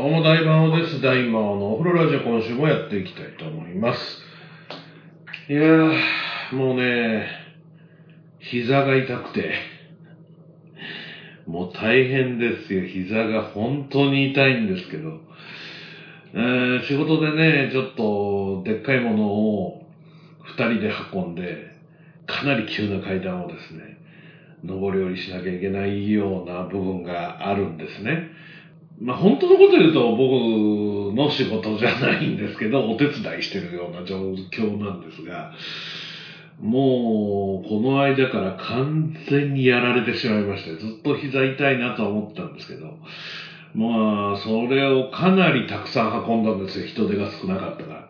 [0.00, 1.02] どうも大魔王です。
[1.02, 4.22] 大魔王のお風呂ラジオ今週もやっていきたいと思います。
[5.50, 7.26] いやー、もうね、
[8.38, 9.52] 膝が痛くて、
[11.44, 12.86] もう大変ですよ。
[12.86, 15.20] 膝が本当に痛いんですけど、
[16.32, 19.82] えー仕事でね、ちょっとでっかいものを
[20.44, 21.76] 二人で運んで、
[22.26, 23.98] かなり急な階段をですね、
[24.64, 28.29] 上り下りしなきゃいけないような部分があるんですね。
[29.00, 35.50] まあ本当のこと言うと僕の仕事じゃないんですけど、 お手伝いしてるような状況なんですが、
[36.58, 42.94] もうこの間から完全にやられてしまいまして、ずっと膝痛いなと思ったんですけど、
[43.74, 48.04] まあそれをかなりたくさん運んだんですよ、人手が少なかったから。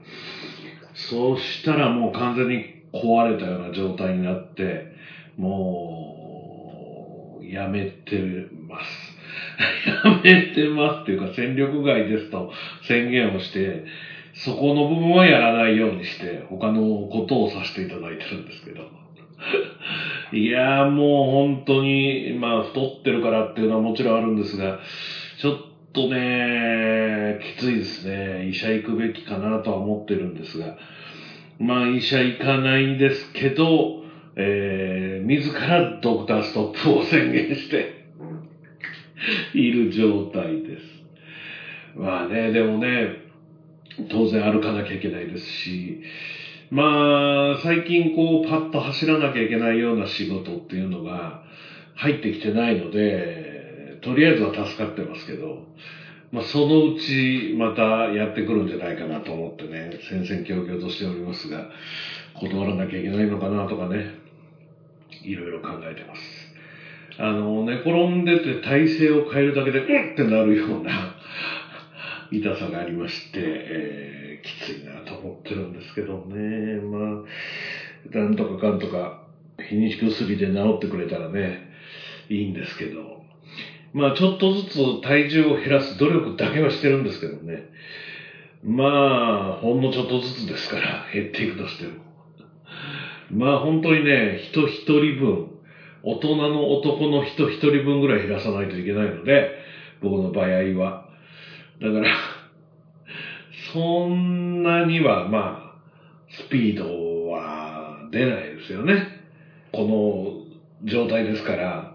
[0.92, 4.82] そうしたらもう完全に壊れたような状態になって、
[5.36, 6.18] も
[7.40, 9.09] う、やめてます。
[10.04, 12.50] やめてますっていうか戦力外ですと
[12.82, 13.84] 宣言をして、
[14.32, 18.86] そこの部分はやらないようにして、他のことをさせていただいてるんですけど。
[20.32, 24.76] いやーもう本当に、まあ太ってるからっていうのはもちろんあるんですが、
[25.36, 25.56] ちょっ
[25.92, 28.44] とね、きついですね。
[28.44, 30.74] 医者行くべきかなとは思ってるんですが、
[31.58, 34.00] まあ医者行かないんですけど、
[34.36, 37.99] えー、自らドクターストップを宣言して
[39.54, 41.02] いる状態です。
[41.96, 43.18] まあね、でもね、
[44.08, 46.00] 当然歩かなきゃいけないですし、
[46.70, 51.42] まあ、最近こう、パッと走らなきゃいけないような仕事っていうのが
[51.94, 55.66] 入ってきてないので、とりあえずは助かってますけど、
[56.32, 57.82] まあ、そのうちまた
[58.12, 61.68] やってくるんじゃないかなと思ってね、戦々恐々としておりますが、
[62.34, 64.14] 断らなきゃいけないのかなとかね、
[65.22, 66.39] いろいろ考えてます。
[67.18, 71.16] あの、寝転んでて体勢を変えるだけで、うんってなるような
[72.30, 76.78] 痛さがありまして、えーきついなと思ってるんですけどね。
[76.80, 77.18] ま
[78.14, 79.12] あ、なんとかかんとか、
[79.68, 81.60] 日にち薬で治ってくれたらね、
[82.28, 83.20] いいんですけど、
[83.92, 87.64] まあちょっとずつ体重を減らす努力だけはしてるんですけどね。
[88.62, 92.04] まあ、ほんのちょっとずつですから、減っていくとしても。
[93.30, 95.49] まあ本当にね、人一人分、
[96.02, 99.56] 大人の男の人一人分ぐらい減らさないといけないので、
[100.00, 101.08] 僕の場合は。
[101.80, 102.08] だから、
[103.72, 105.70] そんなにはまあ、
[106.30, 109.20] スピードは出ないですよね。
[109.72, 110.44] こ
[110.82, 111.94] の状態ですから、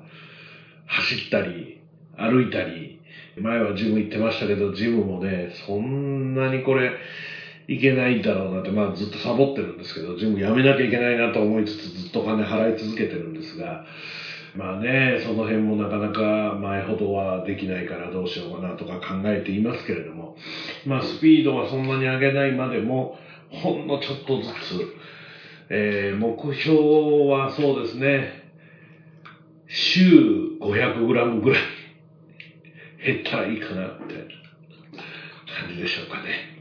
[0.85, 1.79] 走ったり、
[2.17, 2.99] 歩いたり、
[3.37, 6.93] 前はジム行ってましたけど、ジムもね、そんなにこれ、
[7.67, 13.83] いけないんだろうなって、まあずっとサボってるんですけど、ジムやめなきゃいけないなと思いつつ、ずっと金払い続けてるんですが、
[14.55, 20.35] まあね、その辺もなかなか前ほどはできないからどうしようかなとか考えていますけれども、
[20.85, 23.15] まあスピードはそんなに上げないまでも、
[23.49, 24.85] ほんのちょっとずつ、
[25.69, 28.29] えー目標はそうですね、
[29.67, 30.09] 週
[30.59, 31.63] 500g ぐらい
[33.03, 34.25] 減ったらいいかなって
[35.59, 36.54] 感じでしょうかね。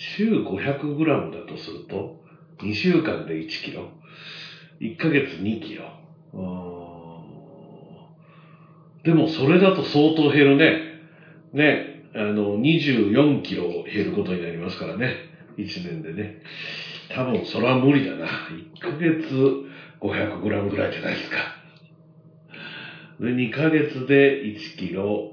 [0.00, 2.18] 週 500g だとすると、
[2.62, 3.88] 2週間で1キロ、
[4.80, 5.84] 1ヶ月2キロ。
[6.32, 6.80] うーん
[9.04, 10.74] でもそれだと相当減るね。
[11.52, 15.16] ね、あの、24キロ減ることになりますからね。
[15.56, 16.40] 1年でね。
[17.10, 18.26] 多分それは無理だな。
[18.26, 19.24] 1ヶ月
[20.00, 21.54] 500g ぐらいじゃないですか。
[23.18, 25.28] で、2ヶ月で1キロ、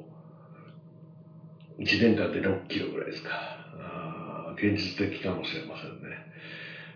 [1.80, 3.67] 1年間で6キロぐらいですか。
[4.58, 6.18] 現実的かもしれませんね。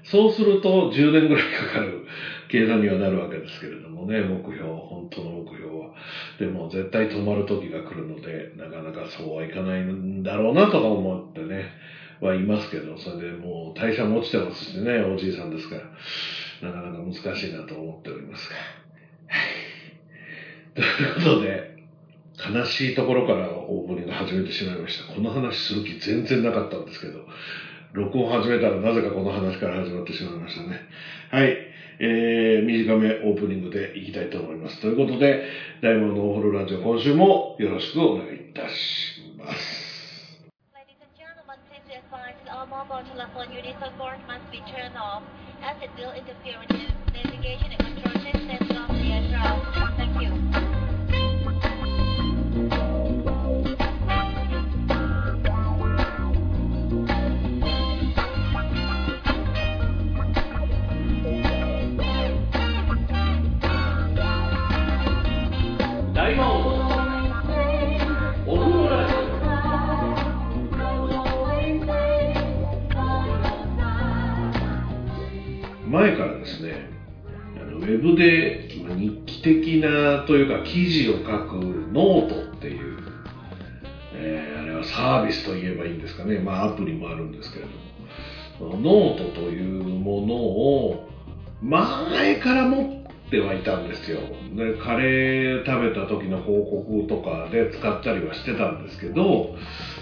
[0.04, 2.02] そうすると10年ぐらいかかる
[2.48, 5.92] 計算にはなるわけですけれどもね、目標、本当の目標は。
[6.40, 11.70] でも絶対止まる時が来るので、なかなかそうはいかないんだろうなとか思ってね、
[12.20, 15.90] はいますけど、それでもう代謝も落ちてますしね、おじいさんですから、
[16.62, 18.56] なかなか難しいなと思っておりますが。
[18.56, 18.62] は
[19.44, 19.48] い。
[20.74, 21.71] ということで、
[22.50, 25.14] 悲しいところからオープニング始めてしまいました。
[25.14, 27.20] この話する気全然なかったんですけど、
[27.94, 30.80] 録音始めたらなぜかこの話から始まってしまいましたね。
[31.30, 31.58] はい。
[32.04, 34.82] えー、短めオープニングでいきたいと思います。
[34.82, 35.46] ということで、
[35.84, 39.92] 大物のオフルラジオ今週もよろしくお願いいたします。
[75.92, 76.90] 前からですね、
[77.62, 81.56] あのウェブで日記的なというか記事を書く
[81.92, 82.98] ノートっていう、
[84.16, 87.66] えーあれはサービスと言えばいいんですかね、まあアプリもあるんですけれ
[88.60, 91.10] ども、ノートというものを
[91.62, 94.20] 前から持ってはいたんですよ。
[94.56, 99.56] で、カレー食べた時の報告とかで使ったりはしてたんですけど、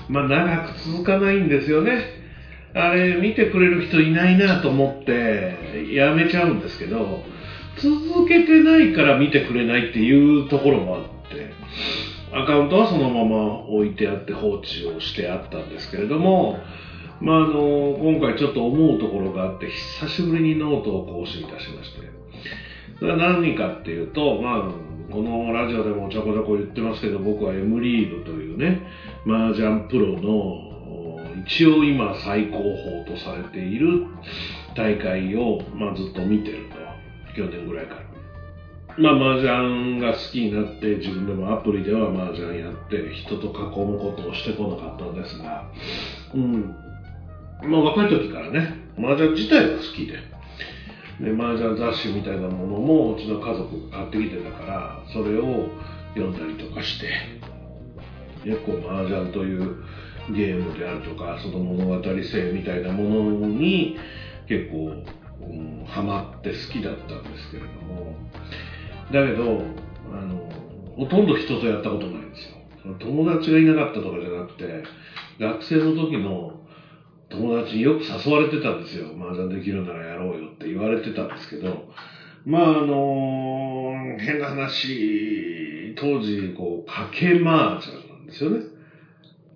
[0.07, 2.28] まあ長く続かないんですよね。
[2.73, 7.23] あれ見てくれる人いないなと思ってやめちゃうんですけど、
[7.77, 11.53] 続けてないから見てくれないっていうところもあって、
[12.31, 16.59] アカウントはそのまま置いてあって放置をしてあったんですけれども、
[17.21, 22.09] まあ、あの今回ちょっと思うところがあって久しぶりにノートを更新いたしまして
[22.99, 28.83] それは何かっていうと、まあ、このラジオでもちょこちょこ言ってますけど僕は M リーグというね
[29.25, 30.68] 麻雀プロの
[31.49, 34.05] 一応今最高峰とされている
[34.75, 36.75] 大会を、まあ、ずっと見てると
[37.35, 38.01] 去年ぐらいから。
[38.99, 45.71] まあ、麻雀が好きになって、自分でもアプリでは麻雀やって、人と囲むことをしてこなかったんですが、
[46.35, 46.75] うん。
[47.63, 50.17] まあ、若い時からね、麻雀自体が好きで、
[51.19, 55.69] で、麻雀雑誌みたいなものも、うちの家族が買ってきてたから、それを
[56.13, 57.07] 読んだりとかして、
[58.43, 59.77] 結構麻雀という
[60.33, 63.97] ゲームであるとか、その物語性みたいなものに
[64.47, 65.03] 結構、
[65.41, 68.15] うん、ハマって好きだったんですけれども、
[69.11, 69.63] だけど、
[70.11, 70.49] あの、
[70.95, 72.95] ほとんど人とやったことないんですよ。
[72.99, 74.83] 友達がいなかったとかじゃなくて、
[75.39, 76.59] 学生の時の
[77.29, 79.13] 友達によく誘われてたんですよ。
[79.17, 81.85] 麻雀できるならやろうよって言われてたんですけど、
[82.45, 88.78] まああの変な話、当時、こう、賭け麻雀なんですよね。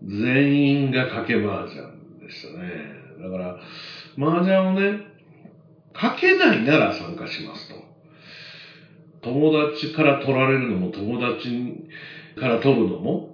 [0.05, 1.83] 全員が賭け麻雀
[2.25, 3.03] でしたね。
[3.21, 3.59] だから、
[4.17, 5.13] 麻雀をね、
[5.94, 7.75] 賭けないなら参加しますと。
[9.21, 11.88] 友達から取られるのも、友達
[12.35, 13.29] から取るのも、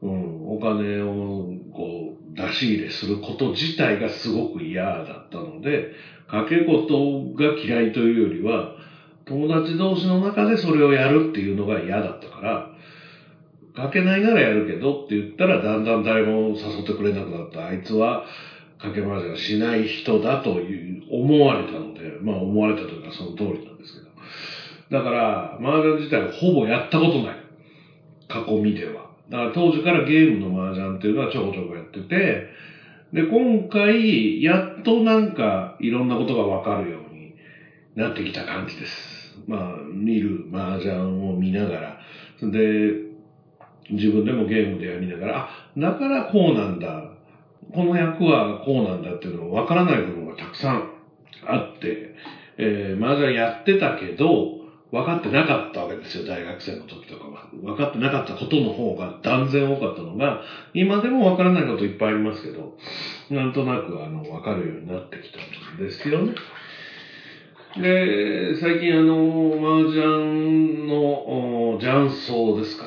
[0.00, 5.92] うん、お金をこう出し入れすること自体がすごく嫌だったので、
[6.28, 8.76] 賭け事が嫌いというよりは、
[9.26, 12.73] 友達同士の中でそれをやるっていうのが嫌だったから、
[13.74, 17.66] 賭けないならやるけどって言ったら、だんだん誰も誘ってくれなくなった。
[17.66, 18.24] あいつは
[18.78, 24.06] 賭け麻雀しない人だという思われたので、まあ思われたというかその通りなんですけど。
[24.90, 27.36] だから、麻雀自体はほぼやったことない。
[28.28, 29.10] 過去見では。
[29.28, 32.48] だから当時からゲームの麻雀っていうのはちょこちょこやってて、
[33.12, 37.34] で、今回、やっとなんかいろんなことがわかるように
[37.94, 39.38] なってきた感じです。
[39.46, 41.98] まあ、見る麻雀を見ながら、
[42.42, 43.03] で、
[43.90, 45.46] 自分でもゲームでやりながら、あ、
[45.76, 47.10] だからこうなんだ。
[47.72, 50.84] この役はこうなんだっていうのがわからない部分がたくさん
[51.42, 52.14] あって、
[52.56, 54.64] えー、麻雀やってたけど、
[54.94, 57.48] 分かってなかったわけですよ、大学生の時とかは。
[57.52, 60.40] 分かってなかったことの方が断然多かったのが、
[60.72, 62.76] 今でも分からないこといっぱいありますけど、
[63.28, 65.40] なんとなくあの分かるようになってきた
[65.72, 66.34] んですよね。
[67.76, 72.86] で、最近あの、麻雀のお雀荘ですか。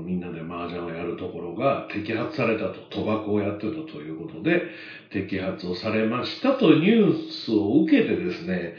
[0.00, 4.66] みんなで麻雀をやるところが摘発されたと、賭博をやってたということで、
[5.10, 8.74] 摘発をされましたとニュースを受けてですね、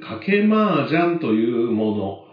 [0.00, 2.24] かけ麻雀というもの、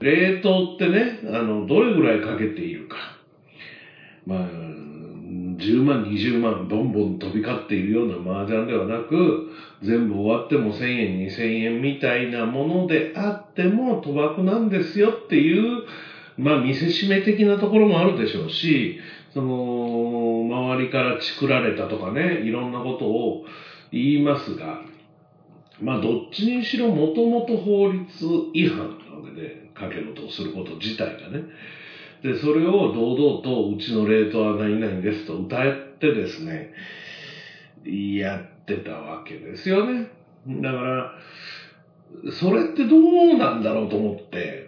[0.00, 2.96] 冷凍ってね、あの、どれぐらいかけているか。
[4.26, 4.46] まあ、
[5.58, 9.48] 10万、20万、ボンボン飛び交っているような麻雀ではなく、
[9.82, 15.82] 全部終わっても1000円、2000円みたいなものであっても賭博なんですよっていう、
[16.38, 19.00] まあ見せしめ的なところもあるでしょうし、
[19.34, 23.44] その、周りからチクられたとかね、いろんなことを
[23.90, 24.80] 言いますが、
[25.80, 28.06] まあどっちにしろもともと法律
[28.54, 31.44] 違反なわけで、かけ事をすること自体がね。
[32.22, 36.72] で、それを堂々とうちのレートは何々ですと歌ってですね、
[37.84, 40.08] やってたわけですよね。
[40.46, 41.12] だから、
[42.30, 44.67] それってどうなんだろうと思って、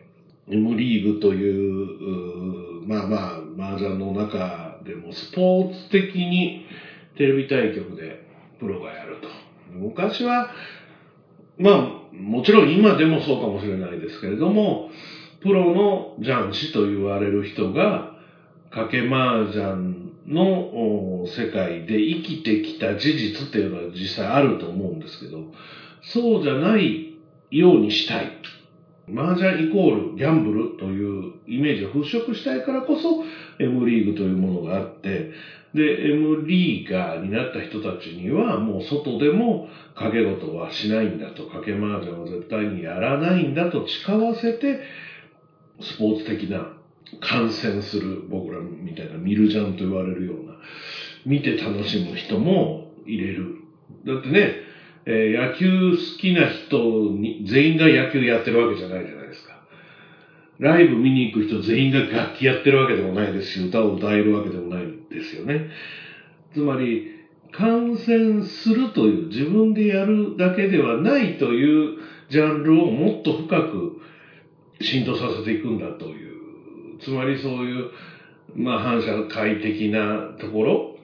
[0.51, 3.17] M リーグという、うまあま
[3.67, 6.67] あ、麻雀の中でもスポーツ的に
[7.17, 8.27] テレビ対局で
[8.59, 9.29] プロがやると。
[9.73, 10.51] 昔は、
[11.59, 11.71] ま
[12.13, 14.89] あ、もちろん今でもそうかもしれないですけれども、
[15.41, 18.17] プロの雀士と言われる人が、
[18.71, 25.51] 賭け麻雀の世界で生きてきた事実っていうのは実際あると思うんですけど、
[26.03, 27.15] そうじゃない
[27.51, 28.31] ようにしたい。
[29.13, 33.23] 麻雀イコールギャンブルというイメージを払拭したいからこそ
[33.59, 35.31] M リーグというものがあって、
[35.75, 44.81] で、M リーガーになった人たちにはもう外でも掛け事はしないんだと、掛け麻雀を絶対にやらないんだと誓わせて、
[45.81, 46.73] スポーツ的な
[47.21, 50.57] 観戦する僕らみたいなミルジャンと言われるような、
[51.25, 53.57] 見て楽しむ人も入れる。
[54.05, 54.55] だってね、
[55.07, 56.79] えー野球好きな人
[57.13, 59.61] に全員が野球やってるわけじゃないじゃないですか。
[60.61, 65.69] ライブ見に行く人全員が楽器やってるわけでもないですし、歌を歌えるわけでもないですよね。
[66.53, 67.09] つまり、
[67.51, 74.01] 観戦するという、自分でやるだけではないというジャンルをもっと深く
[74.83, 77.91] 浸透させていくんだという、つまりそういう、
[78.55, 80.97] まあ反社会的なところ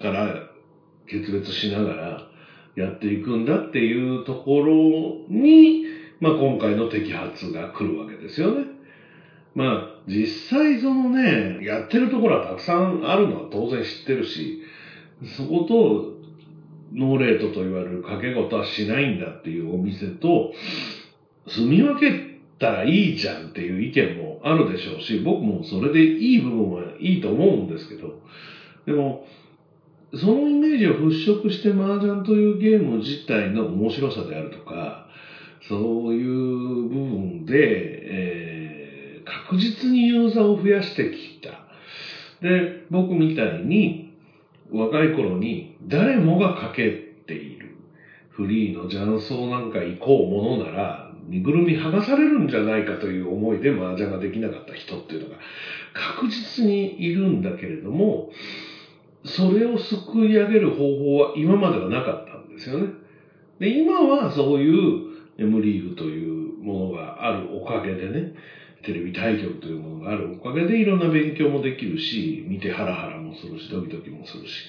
[0.00, 0.50] から
[1.06, 2.27] 決別しながら
[2.78, 5.84] やっていくんだっていうところに、
[6.20, 8.66] まあ今回の摘発が来るわけですよね。
[9.54, 14.62] まあ実際そのね、やってるところはたくさんあるのは当然知ってるし、
[15.36, 16.18] そこと
[16.92, 20.52] ノーレートと言われる掛け事はしないんだっていうお店と、
[21.48, 28.20] 住み分けたらいいじゃんっていう意見もあるでしょうし、僕もそれでいい部分はいいと思うんですけど、
[28.86, 29.24] でも、
[30.14, 31.08] そのイメージを払
[31.40, 35.06] 拭して麻雀というゲーム自体の面白さであるとか、
[35.60, 37.54] そういう部分で、
[38.02, 38.88] えー
[39.28, 41.60] 確実にユーザーを増やしてきた。
[42.40, 44.10] で、僕みたいに
[44.70, 46.90] 若い頃に誰もがかけ
[47.26, 47.68] ている
[48.30, 55.38] フリーの雀荘なんか行こうものなら、身ぐるみ剥がされるんじゃないかという思いで麻雀ができなかった人っていうのが
[55.92, 58.30] 確実にいるんだけれども、
[59.24, 62.92] それをすくい上げる方法は今まではなかったんですよね。
[63.58, 65.08] で、今はそういう
[65.38, 68.32] M リーグというものがあるおかげでね、
[68.82, 74.66] テレビ対局というものがあるおかげでいろんな勉強もできるし、見てハラハラもするし、ドキドキもするし、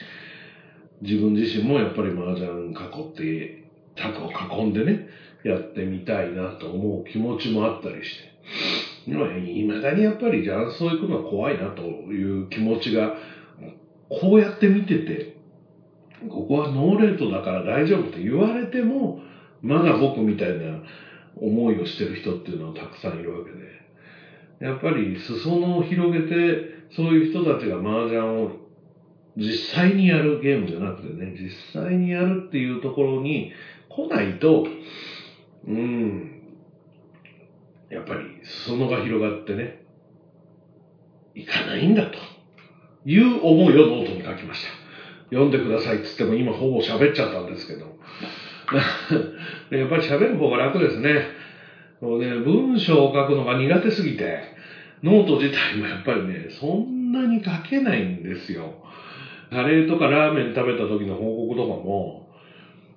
[1.01, 3.63] 自分自身もやっぱり麻雀囲って、
[3.95, 5.05] タコを囲んでね、
[5.43, 8.29] やってみたいなと思う気持ちもあったりして。
[9.59, 13.15] いまだにやっぱり雀荘行くのは怖いなという気持ちが、
[14.09, 15.37] こうやって見てて、
[16.29, 19.21] ここはノーレートだから大丈夫って言われても、
[19.61, 20.81] まだ僕みたいな
[21.37, 23.79] 思いをしてる人っていうのはたくさんいるわけで。
[24.59, 28.51] やっぱり裾野を広げて、そういう人たちが麻雀を
[29.37, 33.53] 実際にやるゲームじゃなくてね、実際にやるっていうところに
[33.87, 34.65] 来ないと、
[35.65, 36.41] うん、
[37.89, 38.21] やっぱり
[38.65, 39.85] 裾野が広がってね、
[41.35, 42.17] いかないんだと
[43.05, 44.69] いう思いをノートに書きました。
[45.29, 47.85] 読んでくださいっつっても今ほぼ喋っちゃったんですけど。
[49.75, 51.21] やっぱり喋る方が楽ですね。
[52.01, 54.39] もうね、文章を書くのが苦手すぎて、
[55.03, 58.73] ノート自体もやっぱりね、そんなに書けないんですよ。
[59.49, 62.27] カレーとかラーメン食べた時の報告とかも、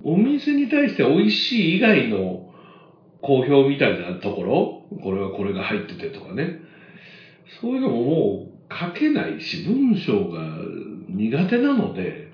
[0.04, 2.50] お店に対して美味しい以外の
[3.21, 6.61] 好評みたいなところ、これはこれが入っててとかね。
[7.61, 10.57] そういうのももう書けないし、文章が
[11.09, 12.29] 苦手なので、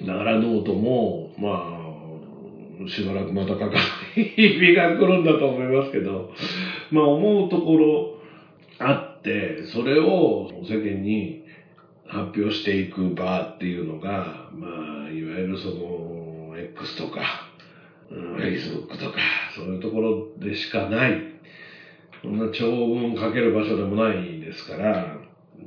[0.00, 1.80] だからノートも、ま
[2.84, 3.78] あ、しばらくまた書かな
[4.16, 6.30] い日々が来るんだと思いますけど、
[6.90, 8.14] まあ思うところ
[8.78, 11.44] あって、それを世間に
[12.06, 17.48] 発表していく場っていうのが、まあ、いわゆるその、X とか、
[18.10, 19.18] Facebook とか、
[19.56, 21.33] そういうところでしかない。
[22.24, 25.18] そんな長文書ける場所でもないですから、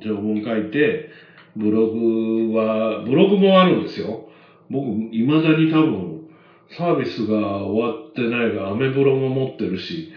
[0.04, 1.12] 長文書いて、
[1.56, 4.28] ブログは、ブログもあるんですよ。
[4.72, 6.28] 僕、未だに多分、
[6.70, 10.12] サービスが終わってないが、アメブロも持ってるし、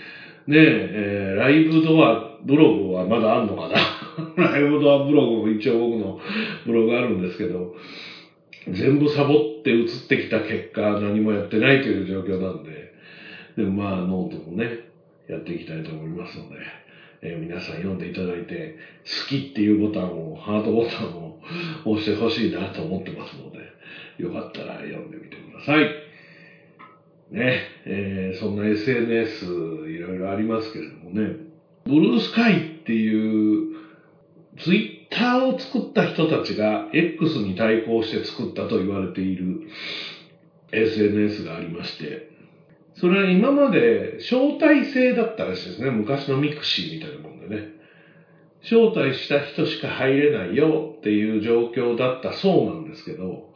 [0.49, 3.77] で、えーライブドア、ブログはまだあんのかな？
[4.51, 6.19] ライブドアブログも一応僕の
[6.65, 7.75] ブログあるんですけど、
[8.67, 12.93] 全部サボって移ってきた結果何もやってないという状況なんで、
[13.57, 14.90] でもまあノートもね、
[15.31, 16.57] やっていきたいと思いますので、
[17.23, 21.37] えー皆さん読んでいただいて、好きっていうボタンを、ハートボタンを
[21.85, 23.59] 押してほしいなと思ってますので、
[24.19, 25.89] よかったら読んでみてください。
[27.31, 31.37] ね、えーそんな SNS いろいろありますけれどもね、
[31.85, 33.67] ブルースカイっていう
[34.59, 39.61] ツイッターを作った人たちが X に対抗して作ったと言われている
[40.73, 42.30] SNS がありまして、
[43.01, 45.91] それは今まで招待制だったらしいですね。
[45.91, 47.81] 昔の mixi みたいなもんでね。
[48.63, 53.49] 招待した人しか入れないよっていう状況だったそうなんですけど、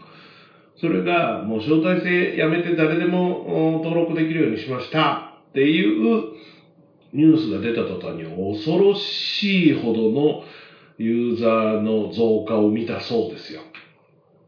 [0.77, 6.33] それがもう招待制やめて誰でも登録できるようにしましたっていう
[7.13, 10.43] ニュースが出た途端に恐ろしいほどの
[10.97, 13.61] ユーザーの増加を見たそうですよ。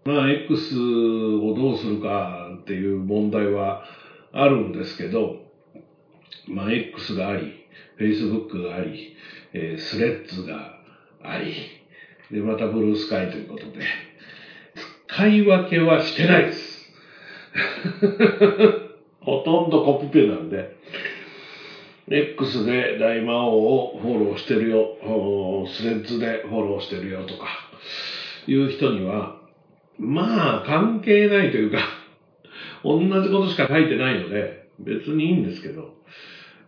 [0.07, 3.83] まあ、X をどうするかっていう問題は
[4.43, 5.37] あるんですけど、
[6.47, 7.67] まあ、X があり、
[7.99, 9.17] Facebook があり、
[9.53, 10.79] えー、スレッズが
[11.23, 11.55] あり、
[12.31, 13.81] で、またブルースカイということで、
[15.09, 16.77] 使い分けはしてないです。
[19.21, 20.77] ほとんどコピペなんで、
[22.09, 27.47] X で大魔王をフォローしてるよ、スレッズでフォローしてるよとか、
[28.47, 29.37] いう人には、
[29.99, 31.79] まあ関係ないというか、
[32.87, 35.95] 同じことしか書いてないので、別にいいんですけど、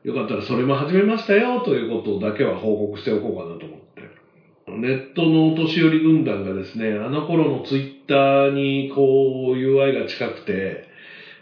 [0.04, 3.88] よかったらそれも始めましたよということだけは報告しておこうかなと思って。
[4.68, 10.88] ネットのお年寄り軍団がですね、あの頃のツイッターにこう UI が近くて、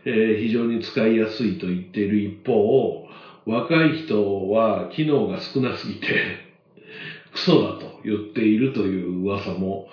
[0.05, 3.05] えー、非常に使いやすいと言っている一方、
[3.45, 6.07] 若い人は機能が少なすぎて、
[7.33, 9.89] クソだと言っているという噂も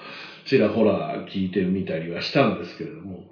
[0.46, 3.24] ちらほら聞いてみたりはしたんですけれども、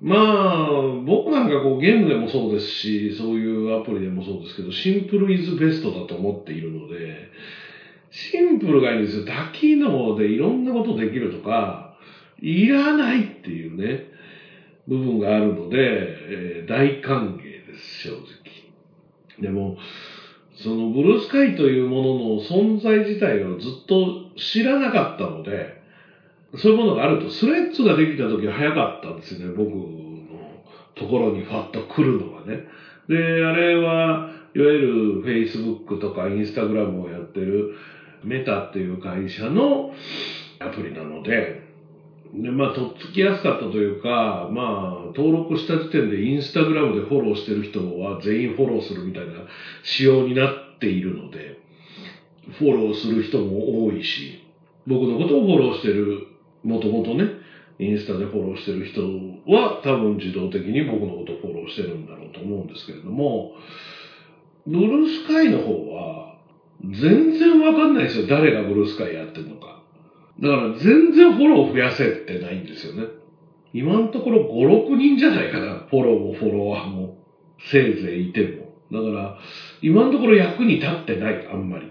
[0.00, 7.30] まあ、僕なんかこうゲームでもそうですし、そういうアプリでもそうですけど、シンプルイズベストだと思っているので、
[8.10, 9.24] シンプルがいいんですよ。
[9.24, 11.94] 多機能でいろんなことできるとか、
[12.40, 14.04] いらないっていうね、
[14.86, 18.20] 部分があるので、えー、大歓迎です、正直。
[19.40, 19.76] でも、
[20.54, 25.85] そのブルースカイというものの存在自体をずっと知らなかったので、
[26.54, 30.62] そういうものがあると、スレッズができた時は早かったんですよね、僕の
[30.94, 32.66] ところにファッと来るのがね。
[33.08, 37.74] で、あれは、いわゆる Facebook とか Instagram をやってる
[38.24, 39.92] メタっていう会社の
[40.58, 41.66] アプリなので、
[42.32, 49.44] で、まあ、とっつきやすかったというか、まあ、登録した時点でインスタグラムでフォローしてる人は全員フォローするみたいな
[49.82, 51.58] 仕様になっているので、
[52.58, 54.42] フォローする人も多いし、
[54.86, 56.26] 僕のことをフォローしてる、
[56.64, 57.30] もともとね、
[57.78, 59.02] インスタでフォローしてる人
[59.52, 63.52] は多分自動的に僕のことフォローしてるんだろうと思うんですけれども、
[64.66, 66.38] ブルースカイの方は
[66.82, 68.26] 全然わかんないですよ。
[68.26, 69.82] 誰がブルースカイやってるのか。
[70.40, 73.04] だから全然フォロー増やせってないんですよね。
[73.72, 75.86] 今のところ5、6人じゃないかな。
[75.90, 77.18] フォローもフォロワーも。
[77.58, 78.66] せいぜいいても。
[78.92, 79.38] だから、
[79.82, 81.90] 今のところ役に立ってない、あんまり。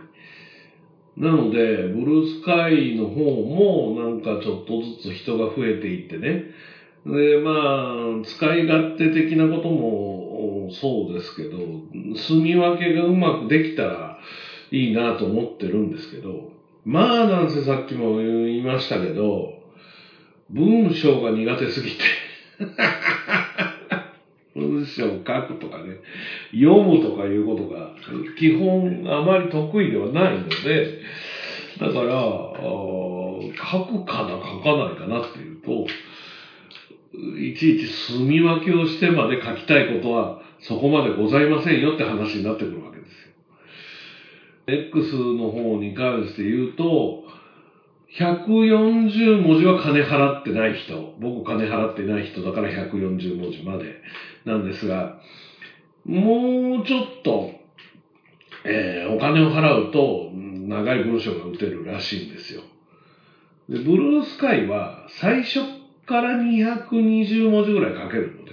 [1.17, 6.43] なので、ブルースカイの方もなんかちょっとずつ人が増えていってね。
[7.05, 11.57] で、まあ、使い勝手的なこともそうですけど、
[12.15, 14.17] 住み分けがうまくできたら
[14.71, 16.51] いいなと思ってるんですけど、
[16.83, 19.53] まあなんせさっきも言いましたけど、
[20.49, 22.03] 文章が苦手すぎて
[24.85, 25.97] 章を書くとかね、
[26.51, 27.91] 読むとかいうことが
[28.37, 30.99] 基本あまり得意ではないので、
[31.79, 33.51] だから、書
[33.85, 35.85] くかな書かないかなっていうと、
[37.39, 43.31] いちいち住み分けをしてまで書きたいことはそこまでございませんよって話になってくるわけですよ。
[44.67, 47.23] X の方に関して言うと、
[48.17, 54.01] 140文字は金払ってない人、僕金払ってない人だから140文字まで。
[54.45, 55.19] なんですが、
[56.05, 57.51] もうちょっと、
[58.63, 62.61] えー、お金を払うと長い文章が打てるらしいんですよ。
[63.69, 65.59] で、ブルースカイは最初
[66.05, 68.51] から220文字ぐらい書けるので、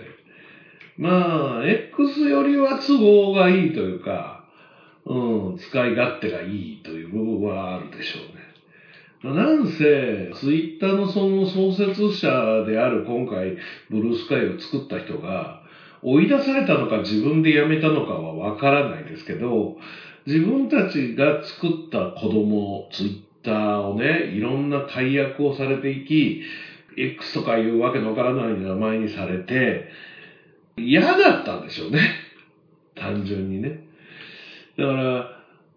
[0.96, 4.44] まあ、X よりは都合がいいというか、
[5.05, 8.42] うん、使い勝手がいいという部分はあるでしょうね。
[9.24, 13.57] なんせ、ツイッターのその創設者である今回、
[13.88, 15.62] ブルースカイを作った人が、
[16.02, 19.76] 追い出されたのか自分で辞めたのかはわからないですけど、
[20.26, 23.06] 自分たちが作った子供、ツイ
[23.42, 26.42] ッターをね、いろんな解約をされていき、
[26.96, 29.88] X とかいうわけのわからない名前にされて、
[30.76, 32.10] 嫌だったんでしょうね。
[32.94, 33.78] 単純にね。
[34.76, 35.26] だから、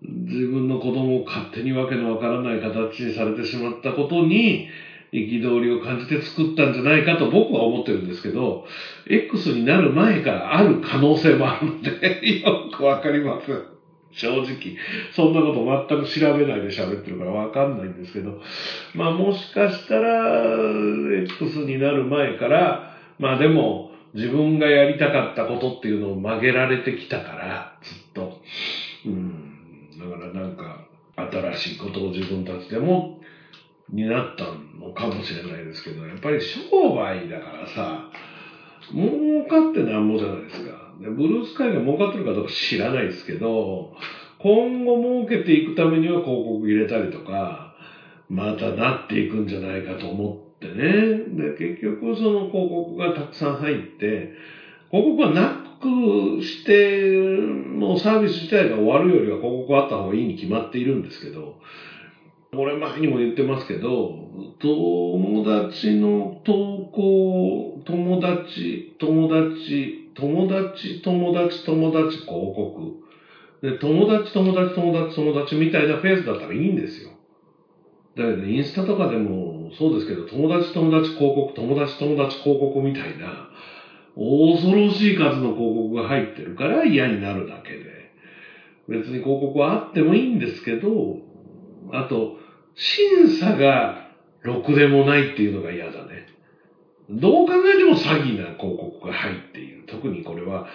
[0.02, 4.68] 自分の子供を勝手にわけのわからない形にされてしまったことに、
[5.24, 8.66] 憤りを感じて作ったんじゃないかと僕は思ってるんですけど、
[9.08, 13.64] X になる前からある可能性もあるので、よくわかります。
[14.12, 14.76] 正直。
[15.12, 18.38] そんなこと全く調べないで喋ってるからわかんないんですけど、
[18.94, 20.54] まあもしかしたら、
[21.18, 28.32] X になる前から、まあでも、自分がやりたかったことっていうのを曲げられてきたから、ずっと。
[29.06, 29.52] うん。
[30.00, 30.80] だからなんか、
[31.18, 33.20] 新しいことを自分たちでも、
[33.90, 34.46] になった
[34.80, 38.10] のかもしれないですけど、やっぱり商売だからさ、
[38.92, 40.92] 儲かってなんぼじゃないですか。
[41.02, 43.92] でブルースカイが儲かってるかどうか知らないですけど、
[44.40, 47.74] 今後儲けていくためには広告入れたりとか、
[48.30, 51.26] またなっていくんじゃないかと思ってね。
[51.36, 54.32] で、結局その広告がたくさん入って、
[54.90, 61.60] 広告はなくして、もうサービス自体が終わるよりは広告あった方がいいに決まっているんですけど、
[62.56, 64.10] これ前にも言ってますけど、
[64.60, 72.94] 友達の投稿、友達、友達、友達、友達、友達、広告。
[73.62, 77.14] で、友達、友達、友達、友達みたいなフェーズだったらいいんですよ。
[78.16, 83.48] だけど、インスタとかでもそうですけど、友達、友達、広告、友達、友達、広告みたいな、
[84.16, 88.10] 恐ろしい数の広告が入ってるから嫌になるだけで。
[88.88, 91.18] 別に広告はあってもいいんですけど、
[91.92, 92.32] あと、
[92.76, 94.06] 審査が
[94.42, 96.28] ろくでもないっていうのが嫌だね。
[97.10, 99.84] どう考えても詐欺な広告が入っている。
[99.88, 100.66] 特にこれは、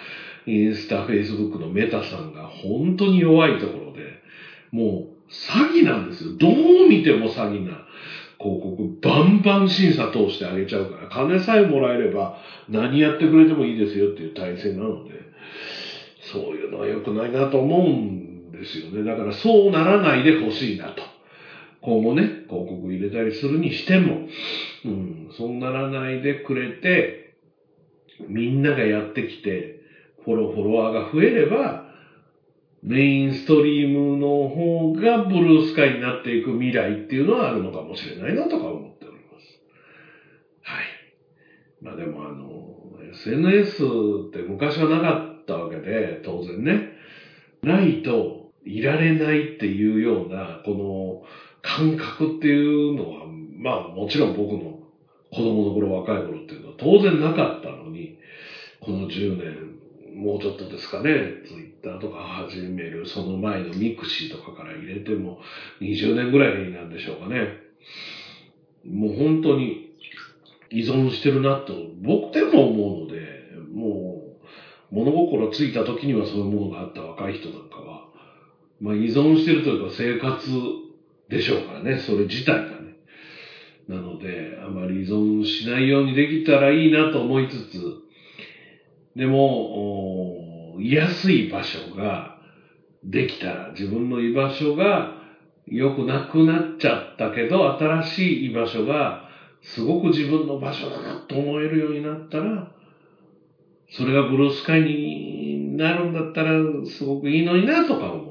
[0.45, 4.19] インスタ、フェイスブックのメタさんが本当に弱いところで、
[4.71, 6.31] もう詐欺なんですよ。
[6.31, 7.83] どう見ても詐欺な
[8.39, 12.33] 広告、バンバン審査通してあげちゃうから、金さえもらえれば
[12.67, 15.11] 何やってくれてもいいですよっていう体制なので、
[16.21, 19.03] そういうのは良くないなと思うんですよね。
[19.03, 21.10] だからそうならないでほしいなと。
[21.81, 24.27] 今後ね、広告入れたりするにしても、
[24.85, 27.35] うん、そうならないでくれて、
[28.27, 29.81] みんながやってきて、
[30.23, 31.89] フォロー、フォロワーが増えれば、
[32.83, 39.59] メインストリームの方がブルースカイになっていく未来っていうのはあるのかもしれないなとか思っております。
[40.63, 40.85] はい。
[41.81, 42.77] まあでもあの、
[43.11, 43.83] SNS
[44.29, 46.93] って昔はなかったわけで、当然ね、
[47.61, 51.23] ないといられないっていうような、この
[51.61, 53.25] 感覚っていうのは、
[53.57, 54.79] まあもちろん僕の
[55.31, 58.17] 子供の頃、若い頃っていうのは当然なかったのに、
[58.79, 59.77] この10年、
[60.15, 65.39] もうちょっとですかね、ツイッターとか始める、その前の mixi とかから入れても
[65.79, 67.59] 20年ぐらいなんでしょうかね。
[68.85, 69.91] もう本当に
[70.71, 74.35] 依存してるなと、僕でも思うので、も
[74.91, 78.07] う物心ついた時にはそういうものがあった若い人なんかは、
[78.81, 80.41] まあ依存してるというか生活
[81.31, 82.97] でしょうからね、それ自体がね。
[83.87, 87.95] なので、あまり依存しないようにできたらいいなと思いつつ、
[89.15, 92.37] でも、居やすい場所が
[93.03, 95.21] できたら、自分の居場所が
[95.67, 99.23] 良くなくなっちゃったけど、新しい居場所が
[99.61, 102.67] すごく自分の場所だなと思えるようになったら、
[103.89, 106.53] それがブルースカイになるんだったら
[106.85, 108.30] すごくいいのになとか思っておりますの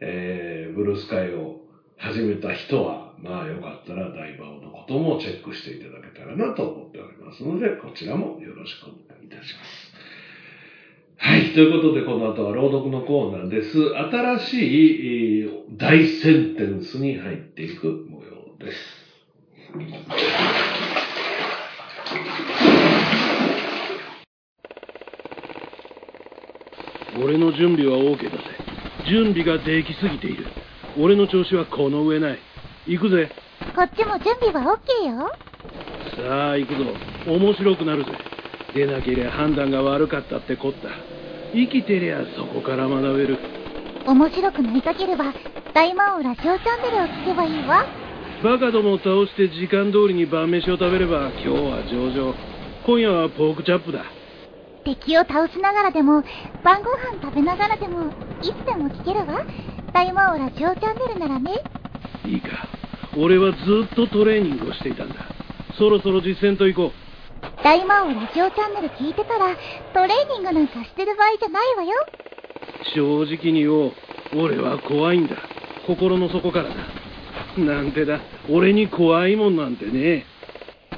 [0.00, 1.60] えー、ブルースカイを
[1.96, 9.92] 始めた人は、まあよかったらダイバーのこともチェックしていただけたらなと思っておりますので、こちらもよろしくお願いいたします。
[11.18, 11.52] はい。
[11.52, 13.94] ということで、この後は朗読のコーナーです。
[13.94, 19.00] 新しい大センテンスに入っていく模様です。
[27.22, 28.59] 俺の準備は OK だぜ
[29.08, 30.46] 準備ができすぎている。
[30.98, 32.38] 俺の調子はこの上ない。
[32.86, 33.30] 行くぜ。
[33.76, 35.30] こっちも準備は OK よ。
[36.16, 36.84] さあ行くぞ。
[37.26, 38.10] 面白くなるぜ。
[38.74, 40.88] 出なけりゃ判断が悪かったってこった。
[41.52, 43.38] 生きてりゃそこから学べる。
[44.06, 45.32] 面白くなりたければ、
[45.74, 47.84] 大魔王ラジオチャンネルを聞けばいいわ。
[48.42, 52.34] バカどもを倒して時間通りに晩飯を食べれば今日は上々。
[52.86, 54.04] 今夜はポークチャップだ
[54.84, 56.22] 敵を倒しながらでも、
[56.64, 58.08] 晩ご飯食べながらでも、
[58.42, 59.44] いつでも聞けるわ。
[59.92, 61.52] 大魔王ラジオチャンネルならね。
[62.24, 62.48] いいか。
[63.16, 63.58] 俺はず
[63.92, 65.14] っとトレーニングをしていたんだ。
[65.76, 66.92] そろそろ実践と行こう。
[67.62, 69.56] 大魔王ラジオチャンネル聞いてたら、
[69.92, 71.90] トレーニングなんかしてる場合じゃないわよ。
[72.94, 73.92] 正直に言おう。
[74.36, 75.36] 俺は怖いんだ。
[75.86, 76.74] 心の底からだ。
[77.58, 78.20] なんてだ。
[78.48, 80.24] 俺に怖いもんなんてね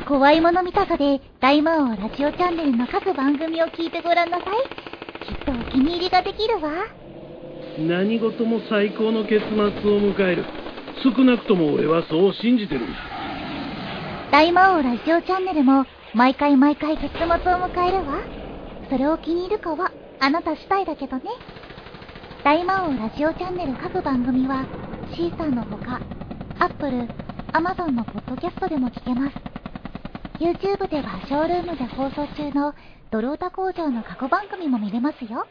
[0.04, 5.26] 怖いもの見たさで、大魔王ラジオチャンネルの各番組を聞いてごらんなさい。
[5.26, 6.70] きっとお気に入りができるわ。
[7.78, 9.68] 何事も最高の結末を
[10.00, 10.44] 迎える
[11.02, 12.98] 少なくとも俺はそう信じてるんだ
[14.30, 18.18] 大魔王ラジオチャンネルも、毎回毎回結末を迎えるわ。
[18.90, 21.22] それを気に入るかは、あなた次第だけどね。
[22.42, 24.66] 大魔王ラジオチャンネル各番組は、
[25.14, 26.00] シーサーのほか、
[26.58, 27.08] Apple、
[27.52, 29.61] Amazon のポッドキャストでも聞けます。
[30.42, 32.74] YouTube ではショールームで放送中の
[33.12, 35.46] ドロータ工場の過去番組も見れますよ。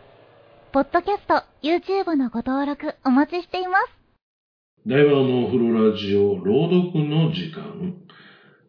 [0.74, 3.88] ポッドキャスト、YouTube のご登録お待ちしています。
[4.86, 7.94] ダイバーのお風呂ラジオ朗読の時間。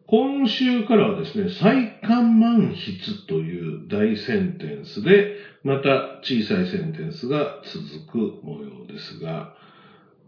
[0.07, 9.55] 今週からはですね、再刊満筆という大センテンスで、また小さいセンテンスが続く模様ですが、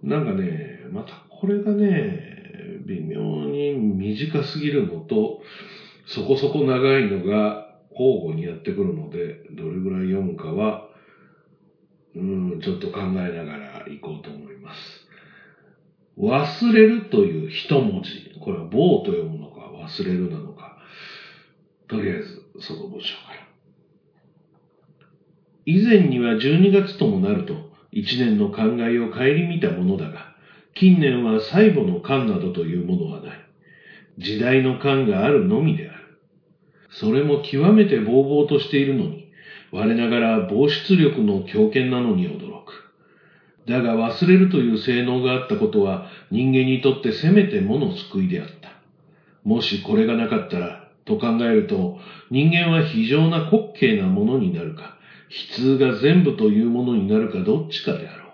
[0.03, 2.35] なんかね、またこれがね、
[2.85, 5.41] 微妙に短すぎるのと、
[6.05, 10.87] そこそこ長いのが交互にやってくるので、どれぐらい読むかは、
[12.15, 15.05] うん、ちょっと考えながら行こうと思います。
[16.17, 18.31] 忘れるという一文字。
[18.39, 20.77] これは棒と読むのか忘れるなのか。
[21.87, 23.47] とりあえず、その文章から。
[25.65, 27.55] 以前には12月ともなると、
[27.91, 30.35] 一年の考えを顧みたものだが、
[30.73, 33.44] 近年は細母の感などというものはない。
[34.17, 36.19] 時代の感があるのみである。
[36.89, 39.27] それも極めてぼうぼうとしているのに、
[39.71, 42.85] 我ながら防出力の強権なのに驚く。
[43.67, 48.69] だが忘れるという性能があったことは人間にとってせめてもの救いであった。
[49.43, 51.97] もしこれがなかったら、と考えると、
[52.31, 54.97] 人間は非常な滑稽なものになるか、
[55.29, 58.33] 悲痛が全部というものになるかどっちかであろ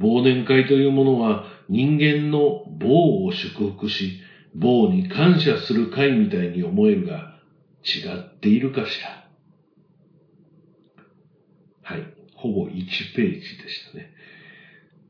[0.00, 0.20] う。
[0.20, 4.20] 忘年会というものは人間の棒を祝福し、
[4.54, 7.40] 棒に感謝する会みたいに思えるが、
[7.84, 9.28] 違っているかしら？
[11.82, 12.14] はい。
[12.34, 14.10] ほぼ1ページでしたね。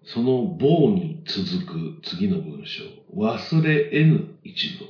[0.04, 2.84] その棒に続く次の文章。
[3.16, 4.86] 忘れ N 一度。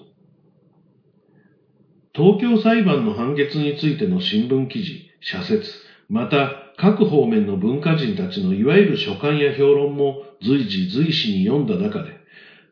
[2.14, 5.68] 東京裁判の判決についての新聞記事、社説、
[6.08, 12.23] また各方面の文化人たちのいわゆる書簡や評論も随時随時に読んだ中で、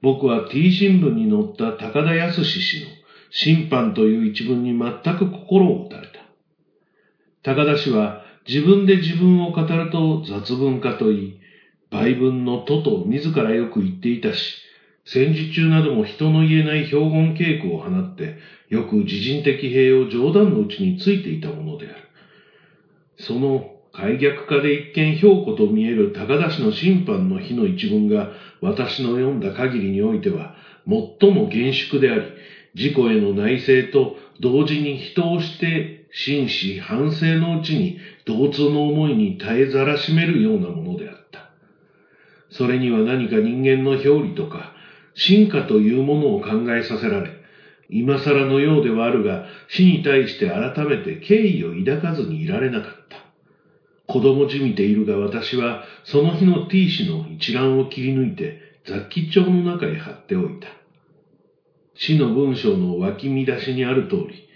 [0.02, 2.88] 僕は T 新聞に載った高田康氏の
[3.30, 6.26] 審判という一文に全く心を打たれた。
[7.42, 11.40] 高田氏は自分で自分を語ると雑文化と言い、
[11.90, 14.56] 倍分のとと自らよく言っていたし、
[15.04, 18.38] 戦時中なども人の言えない標本稽古を放って、
[18.68, 22.02] よく自陣的兵を冗談のうちについていたものである。
[23.18, 30.54] その開逆化で一見評価と見える高田氏の審判の日の一文が私の読んだ限りにおいては
[31.20, 32.22] 最も厳粛であり、
[32.74, 41.50] 自己への内省と同時に人をして真摯反省のうちに同通の思いに絶えざらしめるようなものであった。
[42.50, 44.74] それには何か人間の表裏とか
[45.14, 47.30] 進化というものを考えさせられ、
[47.88, 53.21] 今更のようではあるが死に対して改めて敬意を抱かずにいられなかった。
[54.12, 60.68] 子供じみているが私はその日の T 氏の一覧を切り抜いて雑記帳の中へ貼っておいた。
[61.94, 64.48] 死の文章の脇見出しにある通り、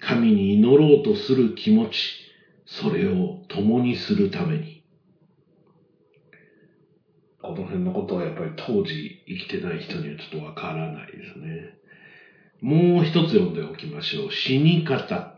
[0.00, 1.94] 神に祈ろうとする気持ち、
[2.66, 4.82] それを共にするために。
[7.40, 11.78] この辺のことはやっぱり当時生きてない人にはちょっとわからないですね。
[12.62, 14.32] もう一つ読んでおきましょう。
[14.32, 15.33] 死に方。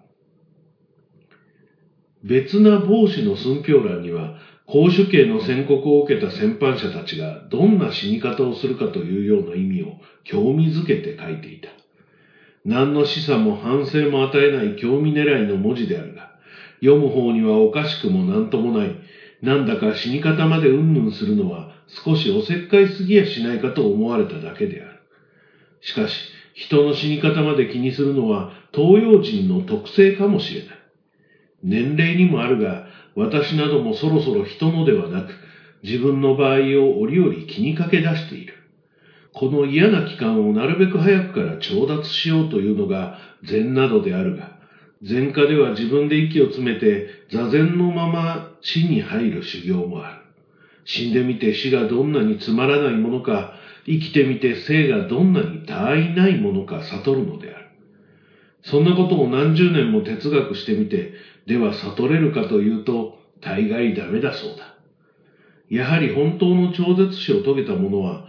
[2.27, 4.35] 別な帽子の寸評欄には、
[4.67, 9.93] 公主刑の宣告を受けた戦犯者たちがどんな死に方をするかというような意味を
[10.25, 11.69] 興味づけて書いていた。
[12.65, 16.33] 何の示唆も反省も与えない興味狙いの文字であるが、
[16.81, 18.97] 読む方にはおかしくも何ともない、
[19.41, 24.99] なんだか死に方までうんぬんするのは少しおせっかいすぎやしないかと思われただけである。
[25.81, 26.15] しかし、
[26.55, 30.76] 人の死に方まで気にするのは東洋人の特性かもしれない。
[31.67, 35.35] 年齢にもあるが、私などもそろそろ人のではなく、
[35.83, 38.55] 自分の場合を折々気にかけ出している。
[39.33, 44.57] この嫌な期間をなるべく早くから調達しようというのが禅などであるが、
[45.03, 50.21] 禅家では自分で息を詰めて座禅のまま死に入る修行もある。
[50.85, 57.67] 死んでみて死がどんなにつまらないものか、生きてみて生がどんなに他愛ないものか悟るのである。
[58.63, 61.13] そんなことを何十年も哲学してみて、
[61.47, 64.75] では悟れるかというと、大概ダメだそうだ。
[65.69, 68.25] やはり本当の超絶死を遂げた者は、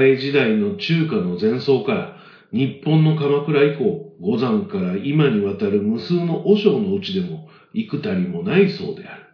[0.00, 2.16] 栄時代の中華の前奏から、
[2.52, 9.24] 日本の鎌倉以降、五山から今にわたる無数の和尚のうちでも、幾たりもないそうである。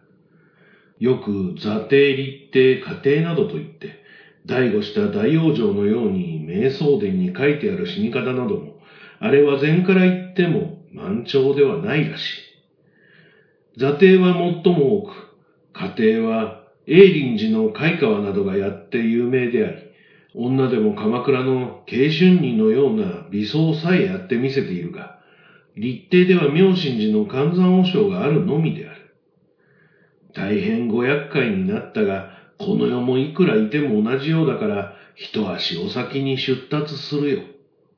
[0.99, 4.01] よく座帝立帝家庭などと言って、
[4.45, 8.77] 醍醐した大往生のように瞑想殿に書いてある死に方なども、
[9.19, 12.44] あれは禅から言っても満潮ではないらしい。
[13.77, 15.11] 座帝は最も多く、
[15.73, 19.77] 家庭は永林寺の海川などがやって有名であり、
[20.33, 25.19] 女でも鎌倉の慶春人のような美装さえやってみせているが、
[25.75, 29.13] 立帝では妙心寺の寒山和尚があるのみである。
[30.33, 37.39] 大変ご厄介になったが、この世もいくらいても同じようだから、一足お先に出立するよ、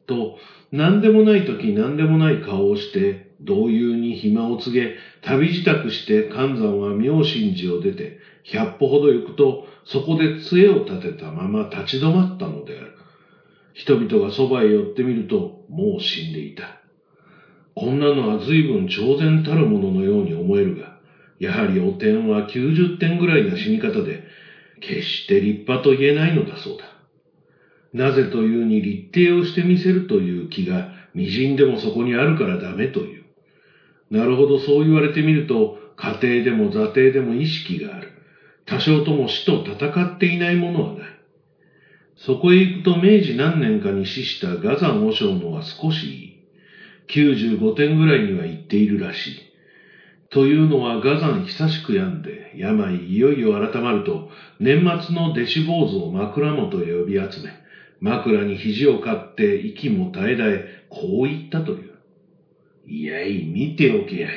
[0.07, 0.37] と、
[0.71, 12.93] 何でもない時何でもない顔をして、同友に暇を告げ、旅支度して関山は妙心寺を出て、百歩ほど行くと、そこで杖を立てたまま立ち止まったのである。
[13.73, 16.80] 人々がそばへ寄ってみると、もう死んでいた。
[17.76, 20.97] こんなのは随分超然たるもののように思えるが、
[21.38, 24.23] やはりお点は90点ぐらいな死に方で、
[24.80, 26.97] 決して立派と言えないのだそうだ。
[27.93, 33.16] なぜというに立定をしてみせるという気が、微塵でもそこにあるからダメという。
[34.10, 38.12] なるほどそう言われてみると、家庭でも座庭でも意識がある。
[38.65, 41.08] 多少とも死と戦っていないものはない。
[42.15, 46.38] そこへ行くと明治何年かに死したガザン和尚のは少しいい。
[47.08, 49.48] 95点ぐらいには行っているらしい。
[50.30, 57.50] というのはガザン久しく病んで、病いよいよ改まると、年末の弟子坊主を枕元へ呼び集め、
[58.02, 61.87] 枕に肘をかって息も絶え絶え、こう言ったという。
[62.88, 64.32] いやい、見ておけやい。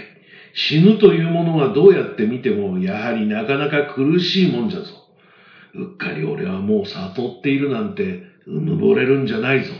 [0.52, 4.86] 死ぬというものはどうやって見ても、やはりなかなか苦しいもんじゃぞ。
[5.74, 9.72] うっかり俺はもう悟っているなんて、うぬぼれるんじゃないぞ。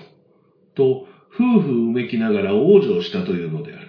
[0.74, 3.88] と、夫婦うめきながら往生したというのである。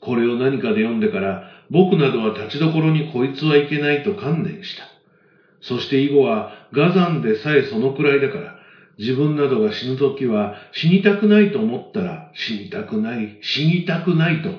[0.00, 4.84] これを何かで読んでから、僕などは立ちどころにこいつはいけないと観念した。
[5.60, 8.57] そして以後は、ガザンでさえそのくらいだから、
[8.98, 14.50] 自分などが死ぬときは、死にたくないと思ったら、死にたくない、死にたくないと、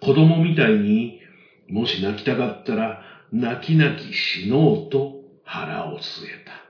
[0.00, 1.20] 子供みたいに、
[1.68, 6.68] もし泣きたかったら、泣き泣き死のうと腹を据えた。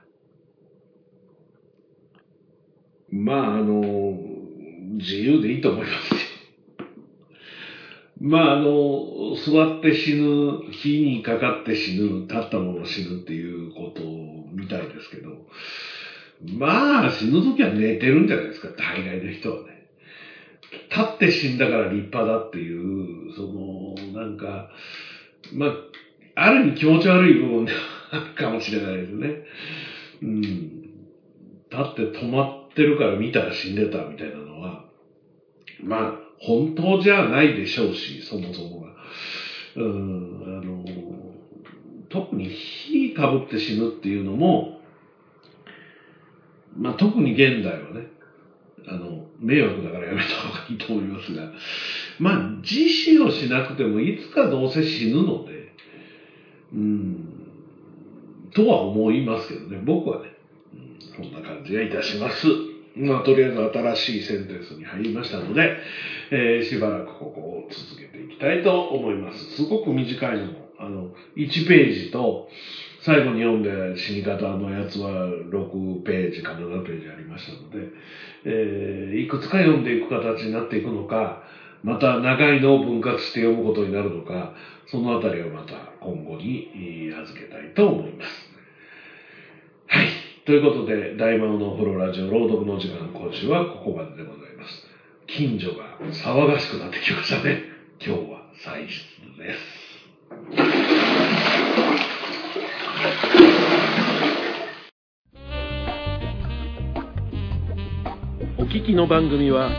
[3.11, 4.17] まあ、あの、
[4.97, 6.19] 自由でいいと思います。
[8.19, 14.01] まあ、あの、座って死ぬ、火にかかって死ぬ、立ったまま死ぬっていうこと
[14.51, 15.29] みたいですけど、
[16.41, 19.79] まあ、死ぬときは寝てるんじゃないですか、大概の人はね。
[20.89, 24.67] 立って死んだから立派だっていう、その、なんか、
[25.51, 25.71] まあ、
[26.35, 27.77] ある意味気持ち悪い部分では
[28.11, 29.41] あるかもしれないですね。
[30.21, 30.41] うん。
[31.71, 34.83] 立って止まってるから見たら死んでたみたいなのは、
[35.81, 38.93] まあ、本当じゃないでしょうし、そもそもが。
[39.75, 40.85] うん、あの、
[42.09, 44.78] 特に火かぶって死ぬっていうのも、
[46.79, 48.07] まあ特に現代はね、
[48.87, 51.51] あの、迷惑だからやめた方がいいと思いますが、
[52.17, 55.73] まあ自死をしなくてもいつかどうせ死ぬので、
[56.73, 57.49] うん、
[58.53, 60.33] とは思いますけどね、僕はね、
[60.73, 62.47] うん、そんな感じがいたします。
[62.95, 65.77] まあ、とりあえず新しいセンテンスに入りましたので、
[66.31, 69.55] えーしばらくここを続けていきたいと思います。
[69.55, 70.47] すごく短いの、
[70.79, 72.49] あの、1ページと、
[73.09, 77.91] 最後に読んで死に方のやつは6ページか7ページありましたので、
[78.45, 81.41] えーいくつか読んでいく形になっていくのか、
[81.81, 84.53] また長いのを分割して読むことになるのか、
[84.85, 88.29] そのあたりをまた今後に預けたいと思います。
[89.87, 90.07] はい。
[90.45, 94.85] ということで、大魔王のお風呂ラジオ朗読の時間、今週はここまででございます。
[95.25, 97.63] 近所が騒がしくなってきましたね。
[97.99, 99.03] 今日は祭日
[99.39, 101.78] です。
[108.89, 109.69] きの番組は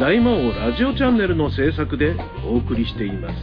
[0.00, 3.36] 大魔王ラジオチャンネルの制作でお送りしています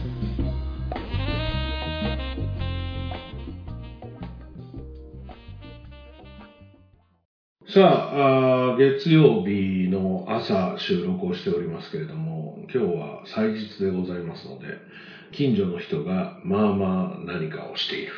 [7.72, 14.66] さあ月曜日の朝収録をしておりますけれども、今日は祭日でございますので、
[15.32, 18.12] 近所の人がまあまあ何かをしている。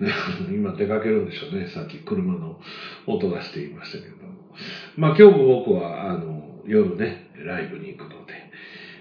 [0.50, 1.68] 今出かけるんでしょうね。
[1.68, 2.58] さっき車の
[3.06, 4.32] 音がしていましたけれども。
[4.96, 8.32] まあ今日も僕はあの夜ね、ライブに行くので、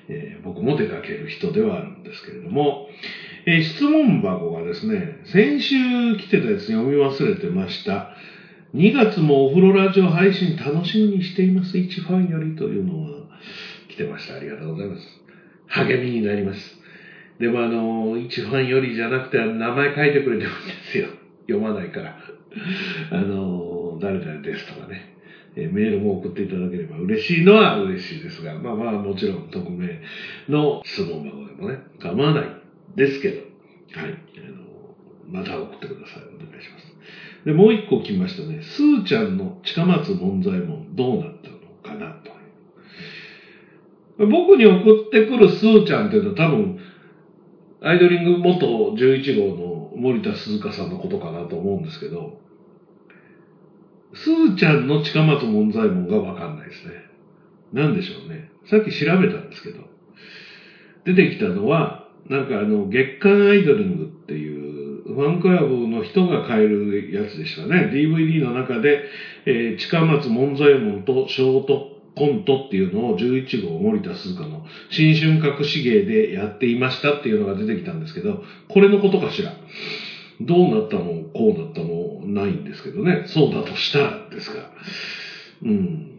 [0.08, 2.88] えー僕も出かける人ではあるんですけれども、
[3.46, 8.12] えー質問箱がですね、先週来てたやつ読み忘れてました。
[8.76, 11.78] 2月もお風呂ラジオ配信楽しみにしています。
[11.78, 13.26] 一ファンよりというのが
[13.88, 14.36] 来てました。
[14.36, 15.02] ありがとうございます。
[15.68, 16.78] 励みになります。
[17.40, 21.08] でもあの、一ファンよりじゃなくて名前書いてくれてもいいんですよ。
[21.48, 22.18] 読まないから。
[23.12, 25.15] あの、誰々ですとかね。
[25.56, 30.02] えーメールも送っていただければ嬉しいのは嬉しいですが、まあまあもちろん匿名
[30.50, 32.50] の質問箱でもね、構わない
[32.96, 33.42] ですけど、
[33.94, 34.12] はい。
[34.12, 36.24] あの、また送ってください。
[36.24, 37.46] お願いします。
[37.46, 38.62] で、もう一個来ましたね。
[38.62, 42.36] スーちゃんの近松門左衛門どうなったのかなと。
[44.18, 46.80] 僕に送ってくるスーちゃんっていうのは多分、
[47.82, 52.40] アイドリング元11号の森田鈴香さんのことかなと思うんですけど、
[54.16, 56.94] スーちゃんの近松門左衛門がわかんないですね。
[57.74, 58.50] なんでしょうね。
[58.66, 59.84] さっき調べたんですけど、
[61.06, 67.92] 出てきたのは、なんかあの、月刊アイドリングっていう、ファンクラブの人が買えるやつでしたね。
[67.94, 69.04] DVD の中で、
[69.46, 79.54] えー近松門左衛門とショートコントっていうのを11号森田鈴香の新春隠し芸でやっていましたっていうのが出てきたんですけど、これのことかしら？
[80.42, 83.24] どうなったの、こうなったの、ないんですけどね。
[83.28, 84.70] そうだとしたらですが。
[85.64, 86.12] うん。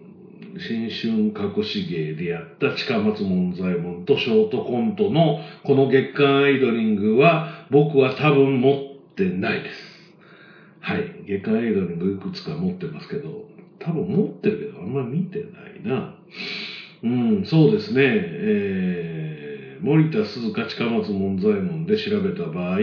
[0.59, 9.97] 新春隠し芸でやった近松門左衛門とショートコントのこの月刊アイドリングは僕は多分持ってないです。
[10.81, 11.25] はい。
[11.27, 13.45] 月刊アイドリングいくつか持ってますけど、
[13.81, 16.15] 多分持ってるけどあんま見てないな。
[17.03, 18.03] うん、そうですね。
[18.05, 22.79] えー、森田鈴鹿近松門左衛門で調べた場合、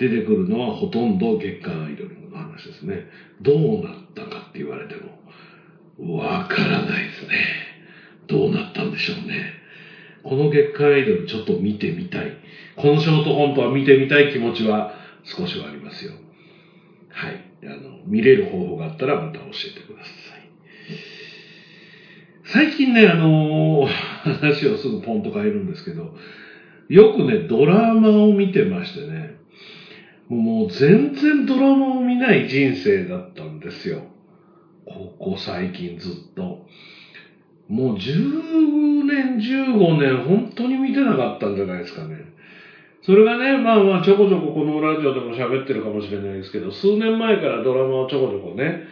[0.00, 3.06] 出てくるのはほとんど月刊アイドリングの話ですね。
[3.42, 4.94] どうなったかって言われて
[5.98, 7.34] も、わからないですね。
[8.26, 9.52] どうなったんでしょうね。
[10.22, 12.32] この月刊アイドルちょっと見てみたい。
[12.76, 14.94] このショートコントは見てみたい気持ちは
[15.24, 16.12] 少しはありますよ。
[17.10, 17.44] はい。
[17.64, 20.50] あの、見れる方法があったらまた教えてください。
[22.44, 26.14] 最近ね、あの話をすぐポンと変えるんですけど、
[26.88, 29.39] よくね、ドラマを見てましてね、
[30.30, 34.02] もう全然ドラマを見ない人生だったんですよ。
[34.86, 36.66] ここ最近ずっと。
[37.68, 42.16] もう10年、15年、本当に見てなかったんじゃないですかね。
[43.02, 48.82] それがね、まあまあちょこちょここのラジオでも喋ってるかもしれないですけど、数年前からドラマをちょこちょこね、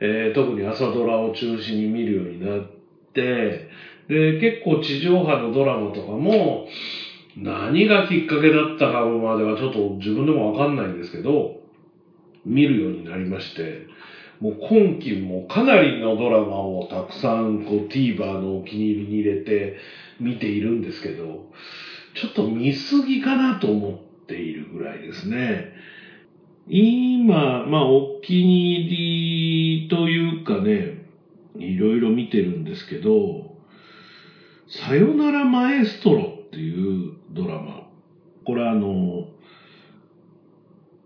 [0.00, 2.68] えー特に朝ドラを中心に見るようになっ
[3.14, 3.68] て、
[4.08, 6.66] で、結構地上波のドラマとかも、
[7.36, 11.60] 何がきっかけだったかまではちょっと自分でもわかんないんですけど、
[12.44, 13.86] 見るようになりまして、
[14.40, 19.76] もう今期もかなりのドラマをたくさんこう TVer のお気に入りに入れて
[20.18, 21.46] 見ているんですけど、
[22.14, 25.72] ちょっと見すぎかなと思っているぐらいですね。
[26.68, 31.06] 今、まあお気に入りというかね、
[31.58, 33.56] いろいろ見てるんですけど、
[34.68, 37.88] さよならマエストロっていうドラマ。
[38.44, 39.26] これはあの、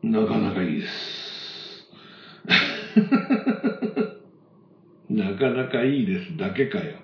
[0.02, 1.90] なかなかいいです。
[5.10, 6.98] なかなかいいですだけかよ。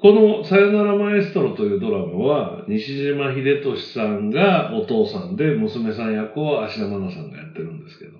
[0.00, 8.12] このさよならマエストロというドラマは、西島秀俊さんがお父さんで、娘さん役を芦田愛菜さんがやってるんですけど、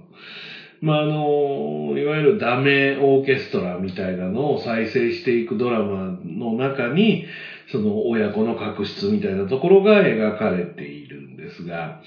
[0.81, 7.27] まあ、あの、いわゆるダメオーケストラみたいなのを再生していくドラマの中に、
[7.71, 11.99] その親子の確執みたいなところが描かれているんですが、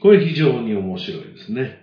[0.00, 1.80] これ非常に面白いですね。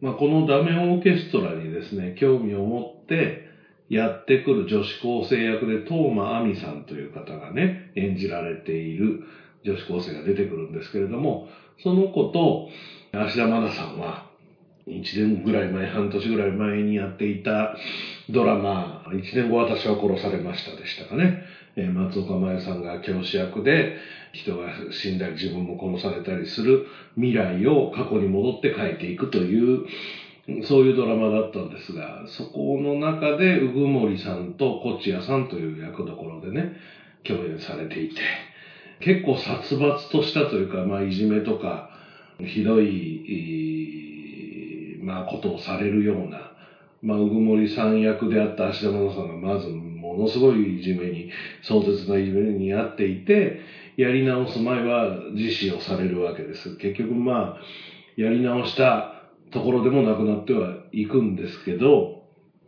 [0.00, 3.42] まあ、このダメオーケストラにですね、興味を持って
[3.88, 9.20] やってくる女子高生役で、東間亜美さんという方がね、演じられている
[9.64, 11.46] 女子高生が出てくるんですけれども、
[11.82, 12.66] その子と
[13.12, 14.24] 芦田愛菜さんは、
[14.86, 17.74] 1年ぐらい前、半年ぐらい前にやっていた
[18.30, 21.36] ドラマ、1年後私は殺されましたでしたかね。
[21.86, 23.96] 松岡茉優さんが教師役で、
[24.32, 29.84] 人が死んだり自分も殺されたりする未来を過去に戻って書いていくという、
[30.64, 36.72] そういうドラマだったんですが、そこの中で、うぐもりさんとこちやさんという役どころでね、
[37.24, 38.22] 共演されていて、
[39.00, 41.88] 結構殺伐としたというか、まあ、いじめとか、
[42.44, 44.18] ひどい、
[45.00, 46.50] まあ、ことをされるような、
[47.02, 49.68] まあ、うぐもりさん役であった芦田愛菜さんがまず
[50.14, 51.28] ものすごいいじめに、
[51.62, 53.58] 壮絶ないじめにあっていて、
[53.96, 56.76] やり直す前は自死をされるわけです。
[56.76, 57.60] 結局まあ、
[58.16, 59.12] やり直した
[59.50, 62.18] ところでもなくなってはいくんですけど、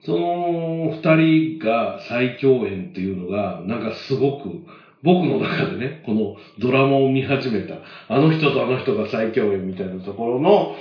[0.02, 4.60] その二人が再共演っていうのが、なんかすごく、
[5.02, 10.74] 僕の中でね、このドラマを見始めた、あの人とあの人が再共演みたいなところの、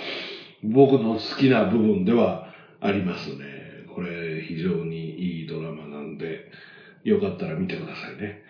[0.63, 2.45] 僕の好きな部分では
[2.81, 3.68] ありますね。
[3.93, 6.49] これ、非常にいいドラマなんで、
[7.03, 8.43] よかったら見てくださいね。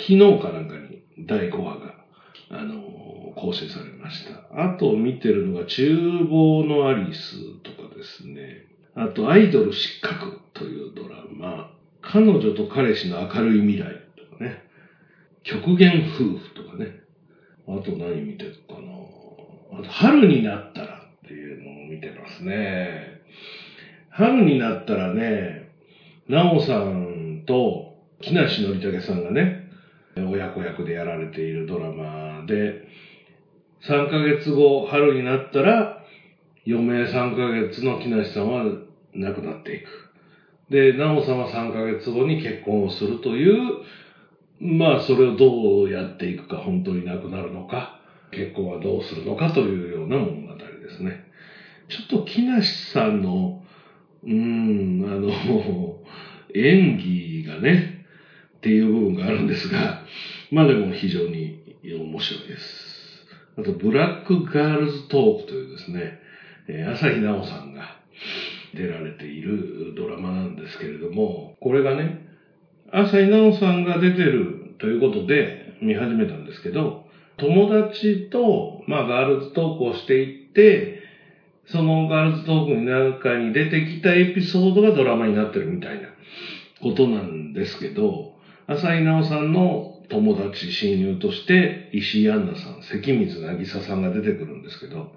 [0.00, 2.02] 昨日かなんかに第5話が、
[2.50, 4.62] あの更新されました。
[4.62, 8.66] あと見てるのが、厨房のアリスとかですね。
[8.94, 11.70] あと、アイドル失格というドラマ。
[12.02, 14.62] 彼女と彼氏の明るい未来とかね。
[15.44, 16.92] 極限夫婦とかね。
[17.66, 19.78] あと何見てるかな。
[19.78, 23.11] あと、春になったらっていうのを見てますね。
[24.14, 25.70] 春になったらね、
[26.28, 29.70] なおさんと木梨憲武さんがね、
[30.16, 32.86] 親子役でやられているドラマで、
[33.88, 36.04] 3ヶ月後、春になったら、
[36.66, 38.64] 余命3ヶ月の木梨さんは
[39.14, 39.86] 亡くなっていく。
[40.70, 43.78] で、なおさんは3ヶ月後に結婚をするという、
[44.60, 47.98] まあ、それをどうやっていくか、本当になくなるのか、
[48.30, 50.64] 結婚はどうするのかというような物語で
[50.96, 51.24] すね。
[51.88, 53.61] ちょっと木梨さんの、
[54.24, 55.30] うーん、あの、
[56.54, 58.04] 演技がね、
[58.58, 60.04] っていう部分があるんですが、
[60.50, 63.26] まあでも非常に面白いです。
[63.56, 66.18] あと、ブラックガールズトークというですね、
[66.68, 67.96] えー朝日奈央さんが
[68.74, 72.16] 出られているドラマなんですけれども、これがね、
[72.90, 77.04] 朝日奈央さんが出てるということで見始めたんですけど、
[77.36, 81.01] 友達と、まあ、ガールズトークをしていって、
[81.66, 86.08] そのガールズトークの中に出てきたエピソードがドラマになってるみたいな
[86.80, 88.32] ことなんですけど、
[88.66, 95.12] 朝井奈央さんの友達、親友として、石井杏奈さん、関水渚さんが出てくるんですけど、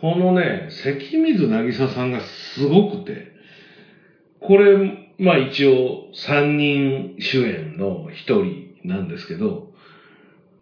[0.00, 3.32] このね、関水渚さんがすごくて、
[4.40, 9.72] これ、まあ一応3人主演の1人なんですけど、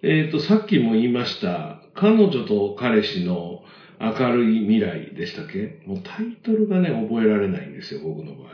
[0.03, 3.62] えっ、と、さっきも言いました、彼女と彼氏の
[4.03, 5.81] 明るい未来でしたっけ？
[5.87, 8.49] もうタイトルがね、覚えられないんですよ、僕の場合。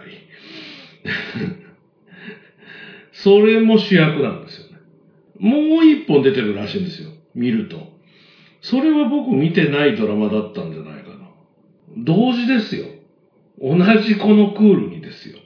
[3.13, 4.79] それも主役なんですよね。
[5.39, 7.89] もう一本出てるらしいんですよ、見ると。
[8.61, 11.17] それは僕見てないドラマだったんじゃないかな。
[11.97, 12.87] 同時ですよ。
[13.61, 15.39] 同じこのクールにですよ。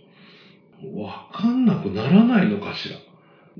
[0.95, 2.97] わかんなくならないのかしら。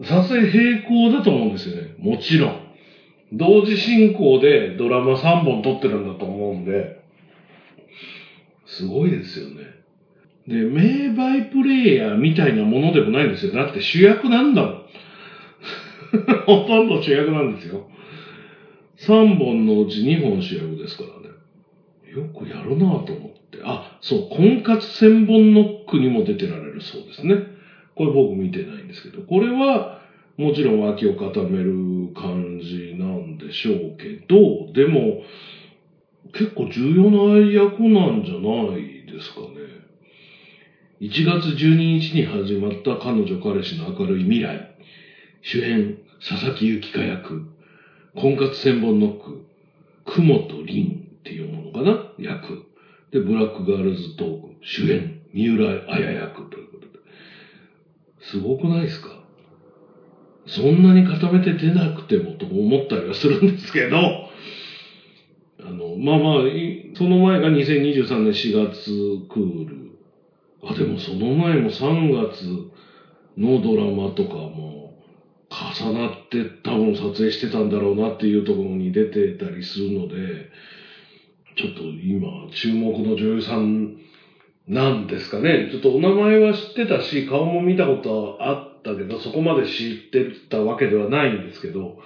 [0.05, 1.95] 撮影並行だと思うんですよね。
[1.99, 2.63] もちろん。
[3.35, 6.32] 同時進行でドラマ3本撮ってるんだと思
[6.65, 7.01] で、
[8.67, 9.83] すごいですよね。
[10.47, 13.53] で、名バイプレイヤーみたいなものでもないんですよ。
[13.53, 14.83] だって主役なんだもん。
[16.47, 17.87] ほとんど主役なんですよ。
[18.97, 21.35] 3本のうち2本主役ですからね。
[22.13, 23.61] よくやるなぁと思って。
[23.63, 27.37] あ、そう、婚活千本ノックにも出てられるそうですね。
[27.95, 29.99] これ僕見てないんですけど、これは
[30.37, 35.23] もちろん脇を固める感じなんでしょうけど、でも
[36.33, 39.47] 結構重要な役なんじゃないですかね。
[41.01, 44.75] 1月12日に始まった彼女彼氏の明るい未来。
[45.43, 47.49] 主演、佐々木由紀香役。
[48.15, 49.45] 婚活千本ノック。
[50.05, 52.13] 雲と凛っていうものかな？
[52.19, 52.65] 役。
[53.11, 54.49] で、ブラックガールズトーク。
[54.63, 56.93] 主演、三浦綾役ということで。
[58.21, 59.21] すごくないですか？
[60.47, 64.22] そんなに固めて出なくてもと思ったりはするんですけど、
[65.73, 68.91] の、まあまあ、いその前が2023年4月
[69.29, 69.99] クール。
[70.63, 72.45] あ、でもその前も3月
[73.37, 74.93] のドラマとかも
[75.51, 80.49] 重なって多分撮影してたんだろうなっていうところに出てたりするので、
[81.57, 83.97] ちょっと今注目の女優さん
[84.67, 85.69] なんですかね。
[85.71, 91.99] ちょっとお名前は知ってたし、顔も見たことはあったけど、そこまで知ってたわけではないんですけど、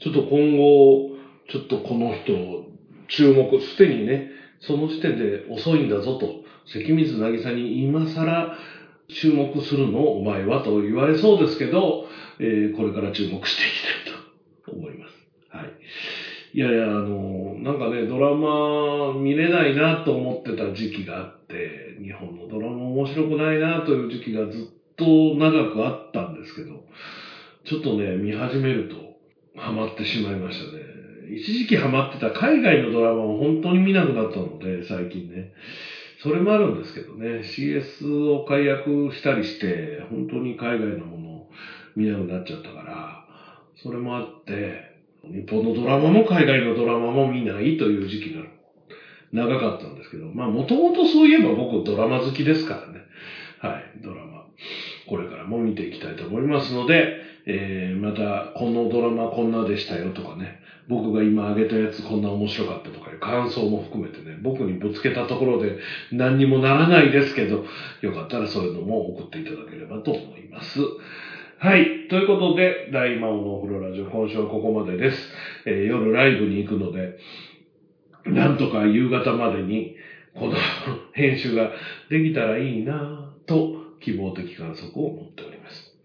[0.00, 1.10] ちょっと今後、
[1.48, 2.73] ちょっとこの人、
[3.08, 4.30] 注目、すでにね、
[4.60, 8.56] その時点で遅いんだぞと、関水渚に今更
[9.08, 12.04] 注目するのお前はと言われそうですけど、
[12.38, 14.14] えーこれから注目していきたい
[14.66, 15.14] と思います。
[15.48, 15.72] はい。
[16.52, 24.64] いやいや、あの、なんかね、ドラマ見れないなと思ってた時期があって、日本のドラマ面白くないなという時期がずっ
[24.96, 26.82] と長くあったんですけど、
[27.64, 29.14] ちょっとね、見始めると
[29.56, 30.83] ハマってしまいましたね。
[31.30, 35.52] 一時期ハマってた海外のドラマを本当に見なくなったので、最近ね。
[36.22, 41.50] それもあるんですけどね、CS を解約したりして、本当に海外のものを
[41.96, 43.24] 見なくなっちゃったから、
[43.82, 44.94] それもあって、
[45.30, 48.42] 日本のドラマも海外のドラマも見ないという時期が
[49.32, 53.00] 長かったんですけど、まあもともとそういえば僕ドラマ好きですからね。
[53.58, 54.44] はい、ドラマ。
[55.06, 57.16] これからも見ていきたいと思いますので、
[57.46, 60.58] えー、またこのドラマこんなでしたよとかね、
[60.88, 65.78] 僕が今挙げたやつこんな面白かったとかいう感想も含めてね、僕にぶつけたところで
[66.12, 67.64] 何にもならないですけど、
[68.02, 70.80] よかったらそういうのも送っていただければと思います。
[71.58, 72.08] はい。
[72.08, 75.18] ということで、大魔王のお風呂ラジオ、今週はここまでです。
[75.64, 77.18] えー夜ライブに行くので、
[78.26, 79.96] なんとか夕方までに、
[80.34, 80.54] この
[81.12, 81.70] 編集が
[82.10, 85.96] できたらいいなぁと、希望的観測を持っております。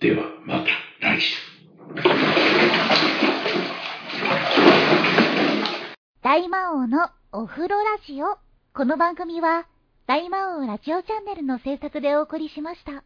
[0.00, 0.70] では、また
[1.06, 1.36] 来週。
[6.32, 8.38] 大魔王のお風呂ラジオ。
[8.72, 9.68] この番組は、
[10.06, 13.04] 大魔王ラジオチャンネルの制作でお送りしました。